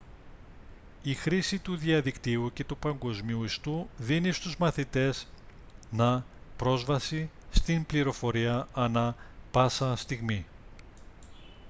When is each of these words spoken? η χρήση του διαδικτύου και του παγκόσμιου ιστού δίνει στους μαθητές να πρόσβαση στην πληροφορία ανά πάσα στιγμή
η 1.03 1.13
χρήση 1.13 1.59
του 1.59 1.75
διαδικτύου 1.77 2.51
και 2.53 2.63
του 2.63 2.77
παγκόσμιου 2.77 3.43
ιστού 3.43 3.89
δίνει 3.97 4.31
στους 4.31 4.57
μαθητές 4.57 5.27
να 5.91 6.25
πρόσβαση 6.57 7.29
στην 7.51 7.85
πληροφορία 7.85 8.67
ανά 8.73 9.15
πάσα 9.51 9.95
στιγμή 9.95 10.45